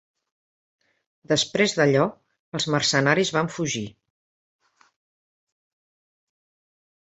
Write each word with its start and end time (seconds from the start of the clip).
Després 1.31 1.75
d'allò, 1.79 2.07
els 2.59 2.67
mercenaris 2.77 3.33
van 3.37 3.51
fugir. 3.59 3.85